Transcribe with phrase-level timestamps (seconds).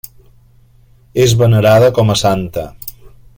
[1.25, 2.65] És venerada com a santa.